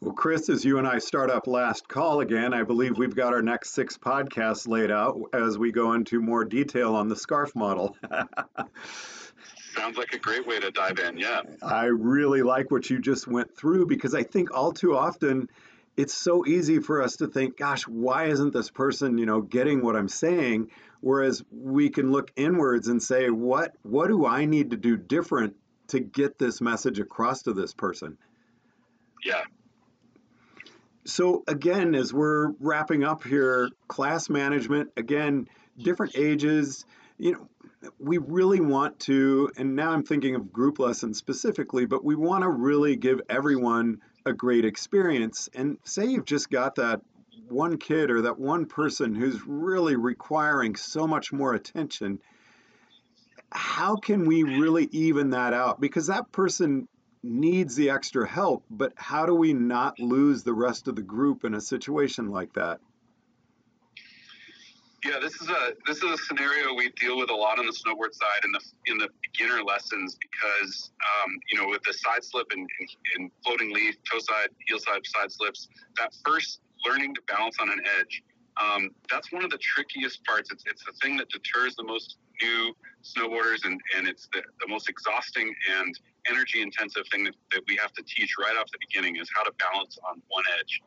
Well, 0.00 0.14
Chris, 0.14 0.48
as 0.48 0.64
you 0.64 0.78
and 0.78 0.86
I 0.86 1.00
start 1.00 1.28
up 1.28 1.48
last 1.48 1.88
call 1.88 2.20
again, 2.20 2.54
I 2.54 2.62
believe 2.62 2.96
we've 2.96 3.16
got 3.16 3.34
our 3.34 3.42
next 3.42 3.70
six 3.70 3.98
podcasts 3.98 4.68
laid 4.68 4.92
out 4.92 5.18
as 5.32 5.58
we 5.58 5.72
go 5.72 5.94
into 5.94 6.20
more 6.20 6.44
detail 6.44 6.94
on 6.94 7.08
the 7.08 7.16
SCARF 7.16 7.56
model. 7.56 7.96
Sounds 9.76 9.98
like 9.98 10.12
a 10.12 10.18
great 10.18 10.46
way 10.46 10.60
to 10.60 10.70
dive 10.70 11.00
in, 11.00 11.18
yeah. 11.18 11.42
I 11.62 11.86
really 11.86 12.42
like 12.42 12.70
what 12.70 12.88
you 12.88 13.00
just 13.00 13.26
went 13.26 13.56
through 13.56 13.86
because 13.86 14.14
I 14.14 14.22
think 14.22 14.54
all 14.54 14.70
too 14.70 14.96
often 14.96 15.48
it's 15.96 16.14
so 16.14 16.46
easy 16.46 16.78
for 16.78 17.02
us 17.02 17.16
to 17.16 17.26
think, 17.26 17.56
gosh, 17.56 17.82
why 17.88 18.26
isn't 18.26 18.52
this 18.52 18.70
person, 18.70 19.18
you 19.18 19.26
know, 19.26 19.40
getting 19.40 19.82
what 19.82 19.96
I'm 19.96 20.08
saying? 20.08 20.70
Whereas 21.00 21.42
we 21.50 21.90
can 21.90 22.12
look 22.12 22.30
inwards 22.36 22.86
and 22.86 23.02
say, 23.02 23.30
what 23.30 23.74
what 23.82 24.06
do 24.06 24.24
I 24.24 24.44
need 24.44 24.70
to 24.70 24.76
do 24.76 24.96
different 24.96 25.56
to 25.88 25.98
get 25.98 26.38
this 26.38 26.60
message 26.60 27.00
across 27.00 27.42
to 27.42 27.52
this 27.52 27.74
person? 27.74 28.16
Yeah, 29.24 29.42
so 31.08 31.42
again, 31.48 31.94
as 31.94 32.12
we're 32.12 32.52
wrapping 32.60 33.02
up 33.02 33.24
here, 33.24 33.70
class 33.88 34.28
management, 34.28 34.90
again, 34.96 35.48
different 35.76 36.16
ages, 36.16 36.84
you 37.16 37.32
know, 37.32 37.48
we 37.98 38.18
really 38.18 38.60
want 38.60 39.00
to, 39.00 39.50
and 39.56 39.74
now 39.74 39.90
I'm 39.90 40.02
thinking 40.02 40.34
of 40.34 40.52
group 40.52 40.78
lessons 40.78 41.16
specifically, 41.16 41.86
but 41.86 42.04
we 42.04 42.14
want 42.14 42.42
to 42.42 42.48
really 42.48 42.96
give 42.96 43.20
everyone 43.28 44.02
a 44.26 44.32
great 44.32 44.64
experience. 44.64 45.48
And 45.54 45.78
say 45.84 46.06
you've 46.06 46.26
just 46.26 46.50
got 46.50 46.74
that 46.74 47.00
one 47.48 47.78
kid 47.78 48.10
or 48.10 48.22
that 48.22 48.38
one 48.38 48.66
person 48.66 49.14
who's 49.14 49.40
really 49.46 49.96
requiring 49.96 50.76
so 50.76 51.06
much 51.06 51.32
more 51.32 51.54
attention. 51.54 52.18
How 53.50 53.96
can 53.96 54.26
we 54.26 54.42
really 54.42 54.88
even 54.92 55.30
that 55.30 55.54
out? 55.54 55.80
Because 55.80 56.08
that 56.08 56.30
person 56.32 56.88
needs 57.22 57.76
the 57.76 57.90
extra 57.90 58.26
help, 58.26 58.64
but 58.70 58.92
how 58.96 59.26
do 59.26 59.34
we 59.34 59.52
not 59.52 59.98
lose 59.98 60.42
the 60.42 60.52
rest 60.52 60.88
of 60.88 60.96
the 60.96 61.02
group 61.02 61.44
in 61.44 61.54
a 61.54 61.60
situation 61.60 62.30
like 62.30 62.52
that? 62.54 62.80
Yeah, 65.04 65.20
this 65.20 65.40
is 65.40 65.48
a 65.48 65.74
this 65.86 65.98
is 65.98 66.10
a 66.10 66.18
scenario 66.18 66.74
we 66.74 66.90
deal 66.90 67.16
with 67.16 67.30
a 67.30 67.34
lot 67.34 67.60
on 67.60 67.66
the 67.66 67.72
snowboard 67.72 68.12
side 68.12 68.44
in 68.44 68.50
the 68.50 68.60
in 68.86 68.98
the 68.98 69.08
beginner 69.22 69.62
lessons 69.62 70.16
because 70.20 70.90
um, 71.00 71.38
you 71.50 71.56
know 71.56 71.68
with 71.68 71.82
the 71.84 71.92
side 71.92 72.24
slip 72.24 72.48
and, 72.50 72.68
and, 72.80 72.88
and, 73.16 73.30
floating 73.44 73.72
leaf, 73.72 73.94
toe 74.10 74.18
side, 74.18 74.48
heel 74.66 74.78
side, 74.80 75.06
side 75.06 75.30
slips, 75.30 75.68
that 75.98 76.12
first 76.26 76.60
learning 76.84 77.14
to 77.14 77.22
balance 77.28 77.56
on 77.60 77.70
an 77.70 77.80
edge, 78.00 78.22
um, 78.60 78.90
that's 79.08 79.30
one 79.30 79.44
of 79.44 79.50
the 79.50 79.58
trickiest 79.58 80.24
parts. 80.24 80.50
It's 80.50 80.64
it's 80.66 80.84
the 80.84 80.92
thing 81.00 81.16
that 81.18 81.28
deters 81.28 81.76
the 81.76 81.84
most 81.84 82.16
new 82.42 82.74
snowboarders 83.02 83.64
and, 83.64 83.80
and 83.96 84.08
it's 84.08 84.28
the, 84.32 84.42
the 84.60 84.68
most 84.68 84.88
exhausting 84.88 85.54
and 85.80 85.98
energy 86.30 86.62
intensive 86.62 87.04
thing 87.10 87.24
that, 87.24 87.34
that 87.52 87.62
we 87.68 87.76
have 87.76 87.92
to 87.92 88.02
teach 88.02 88.34
right 88.40 88.56
off 88.56 88.70
the 88.70 88.78
beginning 88.80 89.16
is 89.16 89.28
how 89.34 89.42
to 89.42 89.52
balance 89.58 89.98
on 90.08 90.20
one 90.28 90.44
edge. 90.58 90.80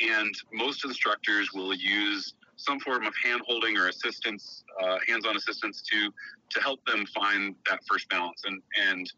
And 0.00 0.34
most 0.52 0.84
instructors 0.84 1.50
will 1.54 1.74
use 1.74 2.34
some 2.56 2.80
form 2.80 3.06
of 3.06 3.14
hand 3.22 3.42
holding 3.46 3.76
or 3.76 3.88
assistance, 3.88 4.64
uh, 4.82 4.98
hands 5.06 5.26
on 5.26 5.36
assistance 5.36 5.82
to 5.82 6.10
to 6.50 6.60
help 6.60 6.84
them 6.86 7.04
find 7.06 7.54
that 7.68 7.80
first 7.88 8.08
balance. 8.08 8.42
And 8.44 8.60
and 8.88 9.12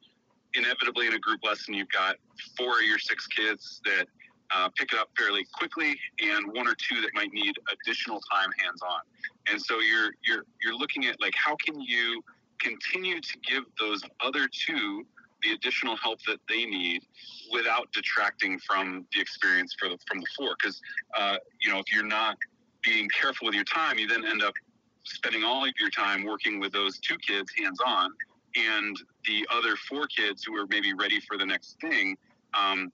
inevitably 0.54 1.06
in 1.06 1.14
a 1.14 1.18
group 1.18 1.40
lesson, 1.44 1.74
you've 1.74 1.90
got 1.90 2.16
four 2.56 2.78
of 2.78 2.82
your 2.82 2.98
six 2.98 3.26
kids 3.26 3.80
that 3.84 4.06
uh, 4.54 4.68
pick 4.76 4.92
it 4.92 4.98
up 4.98 5.08
fairly 5.18 5.46
quickly, 5.54 5.98
and 6.20 6.46
one 6.52 6.68
or 6.68 6.74
two 6.74 7.00
that 7.00 7.10
might 7.14 7.32
need 7.32 7.54
additional 7.72 8.20
time 8.32 8.50
hands 8.58 8.80
on. 8.82 9.00
And 9.50 9.60
so 9.60 9.80
you're 9.80 10.12
you're 10.24 10.44
you're 10.62 10.76
looking 10.76 11.06
at 11.06 11.20
like 11.20 11.34
how 11.36 11.56
can 11.56 11.80
you 11.80 12.22
continue 12.58 13.20
to 13.20 13.38
give 13.46 13.64
those 13.78 14.02
other 14.20 14.48
two 14.48 15.04
the 15.46 15.54
additional 15.54 15.96
help 15.96 16.18
that 16.26 16.38
they 16.48 16.64
need 16.64 17.02
without 17.52 17.90
detracting 17.92 18.58
from 18.58 19.06
the 19.14 19.20
experience 19.20 19.74
for 19.78 19.88
the, 19.88 19.98
from 20.06 20.20
the 20.20 20.26
four. 20.36 20.56
Because 20.60 20.80
uh, 21.16 21.36
you 21.62 21.72
know, 21.72 21.78
if 21.78 21.92
you're 21.92 22.04
not 22.04 22.36
being 22.82 23.08
careful 23.08 23.46
with 23.46 23.54
your 23.54 23.64
time, 23.64 23.98
you 23.98 24.06
then 24.06 24.24
end 24.26 24.42
up 24.42 24.54
spending 25.04 25.44
all 25.44 25.64
of 25.64 25.72
your 25.78 25.90
time 25.90 26.24
working 26.24 26.58
with 26.58 26.72
those 26.72 26.98
two 26.98 27.16
kids 27.18 27.50
hands 27.58 27.78
on, 27.84 28.10
and 28.56 28.96
the 29.26 29.46
other 29.52 29.76
four 29.88 30.06
kids 30.06 30.44
who 30.44 30.56
are 30.56 30.66
maybe 30.68 30.92
ready 30.94 31.20
for 31.20 31.38
the 31.38 31.46
next 31.46 31.76
thing 31.80 32.16
um, 32.54 32.92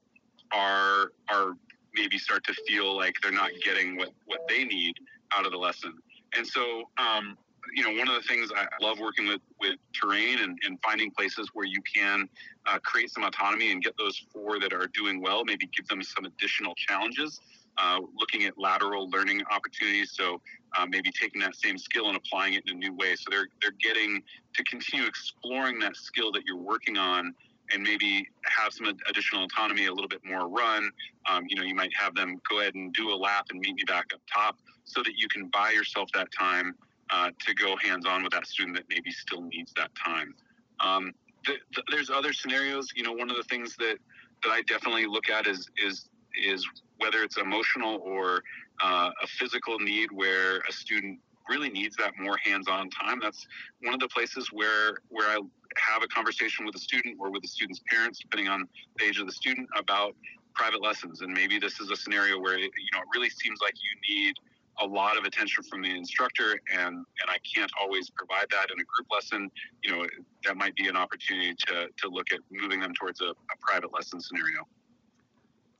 are 0.51 1.11
are 1.29 1.53
maybe 1.95 2.17
start 2.17 2.43
to 2.43 2.53
feel 2.67 2.95
like 2.95 3.13
they're 3.21 3.31
not 3.31 3.51
getting 3.63 3.97
what 3.97 4.09
what 4.25 4.41
they 4.47 4.63
need 4.63 4.95
out 5.35 5.45
of 5.45 5.51
the 5.51 5.57
lesson. 5.57 5.93
And 6.35 6.45
so 6.45 6.89
um, 6.97 7.37
you 7.73 7.83
know, 7.83 7.97
one 7.97 8.07
of 8.07 8.15
the 8.15 8.27
things 8.27 8.51
I 8.55 8.67
love 8.81 8.99
working 8.99 9.27
with 9.27 9.41
with 9.59 9.75
terrain 9.93 10.39
and, 10.39 10.57
and 10.65 10.77
finding 10.83 11.11
places 11.11 11.49
where 11.53 11.65
you 11.65 11.81
can 11.81 12.27
uh, 12.65 12.79
create 12.79 13.11
some 13.11 13.23
autonomy 13.23 13.71
and 13.71 13.83
get 13.83 13.95
those 13.97 14.25
four 14.33 14.59
that 14.59 14.73
are 14.73 14.87
doing 14.87 15.21
well, 15.21 15.43
maybe 15.45 15.69
give 15.75 15.87
them 15.87 16.03
some 16.03 16.25
additional 16.25 16.73
challenges. 16.75 17.39
Uh, 17.79 17.99
looking 18.19 18.43
at 18.43 18.55
lateral 18.55 19.09
learning 19.09 19.41
opportunities, 19.49 20.11
so 20.13 20.39
uh, 20.77 20.85
maybe 20.87 21.11
taking 21.11 21.41
that 21.41 21.55
same 21.55 21.75
skill 21.75 22.07
and 22.07 22.15
applying 22.15 22.53
it 22.53 22.63
in 22.67 22.75
a 22.75 22.79
new 22.79 22.93
way. 22.93 23.15
So 23.15 23.23
they're 23.31 23.47
they're 23.61 23.71
getting 23.81 24.21
to 24.53 24.63
continue 24.65 25.07
exploring 25.07 25.79
that 25.79 25.95
skill 25.95 26.31
that 26.33 26.43
you're 26.45 26.55
working 26.55 26.97
on 26.97 27.33
and 27.71 27.81
maybe 27.81 28.27
have 28.43 28.73
some 28.73 28.85
additional 29.09 29.45
autonomy, 29.45 29.87
a 29.87 29.93
little 29.93 30.07
bit 30.07 30.21
more 30.23 30.47
run. 30.47 30.91
Um, 31.27 31.45
you 31.47 31.55
know, 31.55 31.63
you 31.63 31.73
might 31.73 31.91
have 31.95 32.13
them 32.13 32.39
go 32.47 32.59
ahead 32.59 32.75
and 32.75 32.93
do 32.93 33.09
a 33.11 33.15
lap 33.15 33.47
and 33.49 33.59
meet 33.59 33.73
me 33.73 33.83
back 33.87 34.11
up 34.13 34.21
top 34.31 34.57
so 34.83 35.01
that 35.01 35.13
you 35.17 35.27
can 35.29 35.47
buy 35.47 35.71
yourself 35.71 36.09
that 36.13 36.27
time 36.37 36.75
uh, 37.09 37.29
to 37.45 37.53
go 37.53 37.75
hands 37.77 38.05
on 38.05 38.23
with 38.23 38.33
that 38.33 38.47
student 38.47 38.75
that 38.77 38.85
maybe 38.89 39.11
still 39.11 39.41
needs 39.41 39.73
that 39.75 39.91
time. 39.95 40.33
Um, 40.79 41.13
the, 41.45 41.53
the, 41.75 41.83
there's 41.91 42.09
other 42.09 42.33
scenarios. 42.33 42.89
You 42.95 43.03
know, 43.03 43.13
one 43.13 43.29
of 43.29 43.37
the 43.37 43.43
things 43.43 43.75
that 43.77 43.97
that 44.43 44.49
I 44.49 44.61
definitely 44.63 45.05
look 45.05 45.29
at 45.29 45.47
is 45.47 45.69
is 45.77 46.09
is 46.41 46.67
whether 46.97 47.23
it's 47.23 47.37
emotional 47.37 47.99
or 48.03 48.43
uh, 48.83 49.11
a 49.21 49.27
physical 49.27 49.79
need 49.79 50.11
where 50.11 50.59
a 50.69 50.71
student 50.71 51.19
really 51.49 51.69
needs 51.69 51.95
that 51.97 52.13
more 52.19 52.37
hands-on 52.37 52.89
time. 52.89 53.19
That's 53.21 53.45
one 53.81 53.93
of 53.93 53.99
the 53.99 54.07
places 54.07 54.49
where 54.51 54.97
where 55.09 55.27
I 55.27 55.39
have 55.77 56.03
a 56.03 56.07
conversation 56.07 56.65
with 56.65 56.75
a 56.75 56.79
student 56.79 57.17
or 57.19 57.31
with 57.31 57.41
the 57.41 57.47
student's 57.47 57.81
parents, 57.89 58.19
depending 58.19 58.47
on 58.47 58.67
the 58.97 59.05
age 59.05 59.19
of 59.19 59.25
the 59.25 59.33
student, 59.33 59.67
about 59.77 60.15
private 60.55 60.81
lessons. 60.81 61.21
And 61.21 61.33
maybe 61.33 61.59
this 61.59 61.79
is 61.79 61.91
a 61.91 61.95
scenario 61.95 62.39
where 62.39 62.57
you 62.57 62.69
know 62.93 62.99
it 62.99 63.07
really 63.13 63.29
seems 63.29 63.59
like 63.61 63.73
you 63.75 64.15
need 64.15 64.35
a 64.81 64.85
lot 64.85 65.17
of 65.17 65.25
attention 65.25 65.63
from 65.63 65.81
the 65.81 65.95
instructor 65.95 66.59
and 66.73 66.95
and 66.95 67.27
I 67.27 67.37
can't 67.55 67.71
always 67.79 68.09
provide 68.09 68.45
that 68.51 68.71
in 68.71 68.79
a 68.79 68.83
group 68.83 69.07
lesson 69.11 69.51
you 69.83 69.91
know 69.91 70.05
that 70.45 70.57
might 70.57 70.75
be 70.75 70.87
an 70.87 70.95
opportunity 70.95 71.53
to 71.67 71.87
to 71.97 72.09
look 72.09 72.31
at 72.31 72.39
moving 72.51 72.79
them 72.79 72.93
towards 72.93 73.21
a, 73.21 73.25
a 73.25 73.57
private 73.59 73.93
lesson 73.93 74.19
scenario 74.19 74.67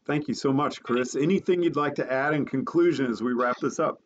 thank 0.06 0.28
you 0.28 0.34
so 0.34 0.54
much 0.54 0.82
Chris 0.84 1.16
anything 1.16 1.64
you'd 1.64 1.76
like 1.76 1.96
to 1.96 2.12
add 2.12 2.34
in 2.34 2.46
conclusion 2.46 3.10
as 3.10 3.22
we 3.22 3.34
wrap 3.34 3.58
this 3.60 3.80
up 3.80 4.02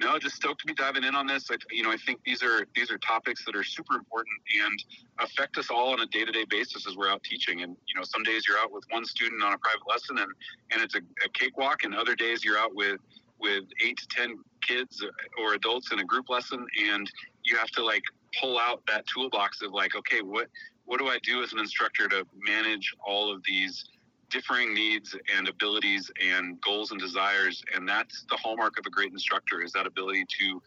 no, 0.00 0.18
just 0.18 0.36
stoked 0.36 0.60
to 0.60 0.66
be 0.66 0.74
diving 0.74 1.04
in 1.04 1.14
on 1.14 1.26
this. 1.26 1.50
I, 1.50 1.56
you 1.70 1.82
know, 1.82 1.90
I 1.90 1.96
think 1.96 2.20
these 2.26 2.42
are 2.42 2.66
these 2.74 2.90
are 2.90 2.98
topics 2.98 3.44
that 3.44 3.54
are 3.54 3.62
super 3.62 3.94
important 3.94 4.34
and 4.62 4.84
affect 5.20 5.56
us 5.56 5.70
all 5.70 5.92
on 5.92 6.00
a 6.00 6.06
day-to-day 6.06 6.44
basis 6.50 6.86
as 6.86 6.96
we're 6.96 7.08
out 7.08 7.22
teaching. 7.22 7.62
And 7.62 7.76
you 7.86 7.94
know, 7.94 8.02
some 8.02 8.22
days 8.24 8.44
you're 8.48 8.58
out 8.58 8.72
with 8.72 8.84
one 8.90 9.04
student 9.04 9.42
on 9.42 9.54
a 9.54 9.58
private 9.58 9.86
lesson 9.88 10.18
and 10.18 10.30
and 10.72 10.82
it's 10.82 10.96
a, 10.96 11.00
a 11.24 11.28
cakewalk, 11.32 11.84
and 11.84 11.94
other 11.94 12.16
days 12.16 12.44
you're 12.44 12.58
out 12.58 12.74
with 12.74 13.00
with 13.44 13.64
eight 13.84 13.96
to 13.98 14.06
ten 14.08 14.36
kids 14.66 15.04
or 15.38 15.54
adults 15.54 15.92
in 15.92 16.00
a 16.00 16.04
group 16.04 16.28
lesson 16.30 16.66
and 16.90 17.10
you 17.44 17.56
have 17.56 17.68
to 17.68 17.84
like 17.84 18.02
pull 18.40 18.58
out 18.58 18.82
that 18.88 19.04
toolbox 19.06 19.62
of 19.62 19.72
like 19.72 19.94
okay 19.94 20.22
what 20.22 20.48
what 20.86 20.98
do 20.98 21.06
i 21.06 21.18
do 21.22 21.42
as 21.42 21.52
an 21.52 21.58
instructor 21.58 22.08
to 22.08 22.26
manage 22.46 22.92
all 23.06 23.32
of 23.32 23.42
these 23.46 23.84
differing 24.30 24.72
needs 24.72 25.14
and 25.36 25.48
abilities 25.48 26.10
and 26.26 26.58
goals 26.62 26.90
and 26.90 27.00
desires 27.00 27.62
and 27.74 27.86
that's 27.86 28.24
the 28.30 28.36
hallmark 28.36 28.78
of 28.78 28.86
a 28.86 28.90
great 28.90 29.12
instructor 29.12 29.62
is 29.62 29.70
that 29.72 29.86
ability 29.86 30.24
to 30.40 30.60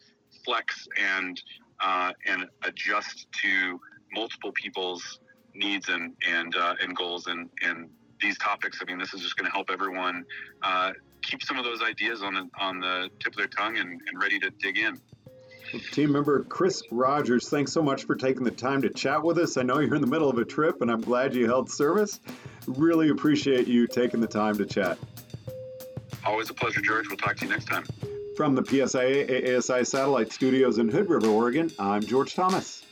flex 0.44 0.86
and 0.96 1.42
uh, 1.80 2.12
and 2.26 2.46
adjust 2.64 3.26
to 3.32 3.80
multiple 4.12 4.52
people's 4.52 5.20
needs 5.54 5.88
and 5.88 6.14
and 6.26 6.56
uh, 6.56 6.74
and 6.82 6.96
goals 6.96 7.26
and 7.26 7.48
and 7.62 7.88
these 8.20 8.38
topics. 8.38 8.80
I 8.82 8.84
mean, 8.84 8.98
this 8.98 9.14
is 9.14 9.20
just 9.20 9.36
going 9.36 9.46
to 9.46 9.52
help 9.52 9.70
everyone 9.70 10.24
uh, 10.62 10.92
keep 11.28 11.42
some 11.42 11.58
of 11.58 11.64
those 11.64 11.82
ideas 11.82 12.22
on 12.22 12.34
the, 12.34 12.48
on 12.58 12.80
the 12.80 13.10
tip 13.20 13.32
of 13.32 13.36
their 13.36 13.46
tongue 13.46 13.76
and, 13.76 14.00
and 14.08 14.20
ready 14.20 14.38
to 14.38 14.50
dig 14.50 14.78
in. 14.78 14.98
Team 15.92 16.12
member 16.12 16.44
Chris 16.44 16.82
Rogers, 16.90 17.50
thanks 17.50 17.72
so 17.72 17.82
much 17.82 18.04
for 18.04 18.16
taking 18.16 18.42
the 18.42 18.50
time 18.50 18.80
to 18.80 18.88
chat 18.88 19.22
with 19.22 19.36
us. 19.36 19.58
I 19.58 19.62
know 19.62 19.80
you're 19.80 19.94
in 19.94 20.00
the 20.00 20.06
middle 20.06 20.30
of 20.30 20.38
a 20.38 20.44
trip, 20.44 20.80
and 20.80 20.90
I'm 20.90 21.02
glad 21.02 21.34
you 21.34 21.46
held 21.46 21.70
service. 21.70 22.20
Really 22.66 23.10
appreciate 23.10 23.68
you 23.68 23.86
taking 23.86 24.20
the 24.20 24.26
time 24.26 24.56
to 24.56 24.64
chat. 24.64 24.96
Always 26.24 26.48
a 26.48 26.54
pleasure, 26.54 26.80
George. 26.80 27.08
We'll 27.08 27.18
talk 27.18 27.36
to 27.36 27.44
you 27.44 27.50
next 27.50 27.66
time. 27.66 27.84
From 28.34 28.54
the 28.54 28.62
PSIA-AASI 28.62 29.86
Satellite 29.86 30.32
Studios 30.32 30.78
in 30.78 30.88
Hood 30.88 31.10
River, 31.10 31.28
Oregon, 31.28 31.70
I'm 31.78 32.02
George 32.02 32.34
Thomas. 32.34 32.84